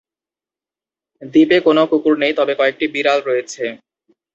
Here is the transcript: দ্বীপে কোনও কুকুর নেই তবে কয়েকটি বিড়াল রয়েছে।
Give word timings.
দ্বীপে 1.21 1.57
কোনও 1.67 1.83
কুকুর 1.91 2.15
নেই 2.23 2.33
তবে 2.39 2.53
কয়েকটি 2.59 2.85
বিড়াল 2.93 3.19
রয়েছে। 3.29 3.63